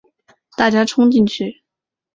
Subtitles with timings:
[0.57, 1.61] 大家冲进去